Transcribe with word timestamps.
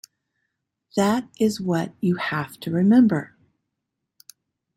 That 0.95 1.29
is 1.39 1.61
what 1.61 1.93
you 1.99 2.15
have 2.15 2.59
to 2.61 2.71
remember. 2.71 3.37